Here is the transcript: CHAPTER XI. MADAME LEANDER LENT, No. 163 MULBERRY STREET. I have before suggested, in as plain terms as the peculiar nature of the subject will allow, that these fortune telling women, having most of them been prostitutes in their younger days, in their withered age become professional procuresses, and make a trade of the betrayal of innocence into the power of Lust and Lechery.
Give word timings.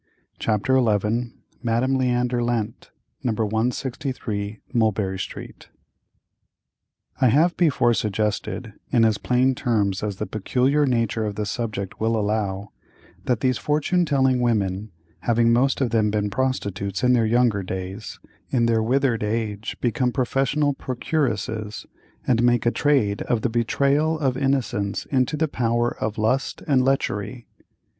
CHAPTER 0.39 0.79
XI. 0.79 1.31
MADAME 1.61 1.95
LEANDER 1.95 2.41
LENT, 2.43 2.89
No. 3.21 3.33
163 3.33 4.59
MULBERRY 4.73 5.19
STREET. 5.19 5.69
I 7.21 7.27
have 7.27 7.55
before 7.55 7.93
suggested, 7.93 8.73
in 8.89 9.05
as 9.05 9.19
plain 9.19 9.53
terms 9.53 10.01
as 10.01 10.15
the 10.15 10.25
peculiar 10.25 10.87
nature 10.87 11.23
of 11.23 11.35
the 11.35 11.45
subject 11.45 11.99
will 11.99 12.19
allow, 12.19 12.69
that 13.25 13.41
these 13.41 13.59
fortune 13.59 14.03
telling 14.03 14.39
women, 14.41 14.89
having 15.19 15.53
most 15.53 15.81
of 15.81 15.91
them 15.91 16.09
been 16.09 16.31
prostitutes 16.31 17.03
in 17.03 17.13
their 17.13 17.27
younger 17.27 17.61
days, 17.61 18.19
in 18.49 18.65
their 18.65 18.81
withered 18.81 19.21
age 19.21 19.77
become 19.81 20.11
professional 20.11 20.73
procuresses, 20.73 21.85
and 22.25 22.41
make 22.41 22.65
a 22.65 22.71
trade 22.71 23.21
of 23.29 23.43
the 23.43 23.49
betrayal 23.49 24.17
of 24.17 24.35
innocence 24.35 25.05
into 25.11 25.37
the 25.37 25.47
power 25.47 25.95
of 25.99 26.17
Lust 26.17 26.63
and 26.67 26.83
Lechery. 26.83 27.45